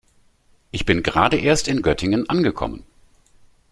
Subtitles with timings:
[0.71, 2.85] Ich bin gerade erst in Göttingen angekommen